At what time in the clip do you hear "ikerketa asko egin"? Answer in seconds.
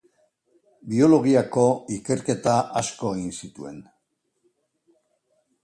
1.97-3.29